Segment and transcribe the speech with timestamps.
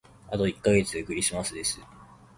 [0.31, 1.79] あと一ヶ月でクリスマスです。